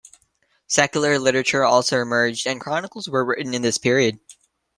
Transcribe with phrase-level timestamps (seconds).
[0.65, 4.19] Secular literature also emerged and chronicles were written in this period.